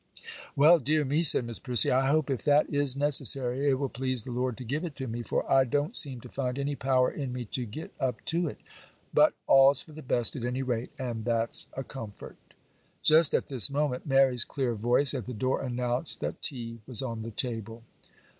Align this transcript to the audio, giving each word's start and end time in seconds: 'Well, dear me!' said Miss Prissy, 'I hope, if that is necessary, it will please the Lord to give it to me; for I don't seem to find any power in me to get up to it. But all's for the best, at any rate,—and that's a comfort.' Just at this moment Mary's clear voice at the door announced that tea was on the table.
'Well, 0.55 0.79
dear 0.79 1.05
me!' 1.05 1.21
said 1.21 1.45
Miss 1.45 1.59
Prissy, 1.59 1.91
'I 1.91 2.09
hope, 2.09 2.31
if 2.31 2.43
that 2.45 2.67
is 2.73 2.97
necessary, 2.97 3.69
it 3.69 3.75
will 3.75 3.87
please 3.87 4.23
the 4.23 4.31
Lord 4.31 4.57
to 4.57 4.63
give 4.63 4.83
it 4.83 4.95
to 4.95 5.05
me; 5.07 5.21
for 5.21 5.47
I 5.47 5.63
don't 5.63 5.95
seem 5.95 6.21
to 6.21 6.27
find 6.27 6.57
any 6.57 6.75
power 6.75 7.11
in 7.11 7.31
me 7.31 7.45
to 7.53 7.67
get 7.67 7.93
up 7.99 8.25
to 8.25 8.47
it. 8.47 8.57
But 9.13 9.35
all's 9.45 9.79
for 9.79 9.91
the 9.91 10.01
best, 10.01 10.35
at 10.35 10.43
any 10.43 10.63
rate,—and 10.63 11.23
that's 11.25 11.69
a 11.77 11.83
comfort.' 11.83 12.55
Just 13.03 13.35
at 13.35 13.45
this 13.45 13.69
moment 13.69 14.07
Mary's 14.07 14.43
clear 14.43 14.73
voice 14.73 15.13
at 15.13 15.27
the 15.27 15.35
door 15.35 15.61
announced 15.61 16.19
that 16.21 16.41
tea 16.41 16.79
was 16.87 17.03
on 17.03 17.21
the 17.21 17.29
table. 17.29 17.83